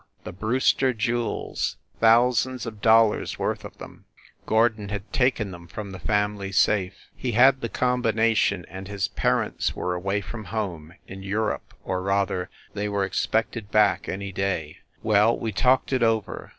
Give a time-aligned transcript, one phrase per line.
[0.23, 1.77] The Brewster jewels...
[1.99, 4.05] thousands of dollars worth of them....
[4.47, 7.11] Gordon had taken them from the family safe.
[7.15, 12.49] He had the combination, and his parents were away from home, in Europe, or rather,
[12.73, 14.79] they were expected back any day.
[15.03, 16.49] Well, we talked it over.